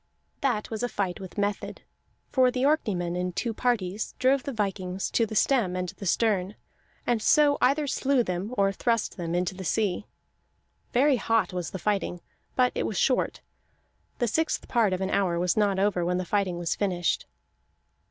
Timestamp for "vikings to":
4.51-5.27